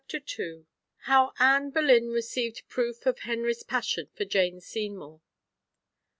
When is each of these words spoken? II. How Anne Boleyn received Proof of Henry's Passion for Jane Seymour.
II. 0.11 0.65
How 1.01 1.31
Anne 1.37 1.69
Boleyn 1.69 2.07
received 2.07 2.67
Proof 2.67 3.05
of 3.05 3.19
Henry's 3.19 3.61
Passion 3.61 4.09
for 4.15 4.25
Jane 4.25 4.59
Seymour. 4.59 5.21